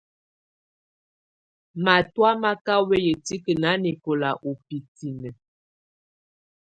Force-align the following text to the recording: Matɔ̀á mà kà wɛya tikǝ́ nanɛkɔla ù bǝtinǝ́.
Matɔ̀á 1.83 2.31
mà 2.43 2.51
kà 2.65 2.75
wɛya 2.87 3.13
tikǝ́ 3.25 3.57
nanɛkɔla 3.61 4.29
ù 4.49 4.51
bǝtinǝ́. 4.65 5.33